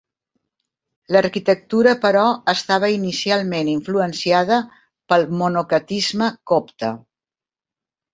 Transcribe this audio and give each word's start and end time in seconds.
L'arquitectura, 1.15 1.91
però, 2.05 2.23
estava 2.53 2.89
inicialment 2.93 3.69
influenciada 3.73 4.57
pel 5.13 5.27
monacatisme 5.43 6.31
copte. 6.53 6.91